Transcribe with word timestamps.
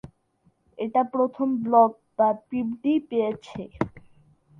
এটা 0.79 1.01
প্রথম 1.13 1.47
ব্লগ 1.63 1.89
যা 2.17 2.29
পিবডি 2.47 2.93
পেয়েছে। 3.09 3.61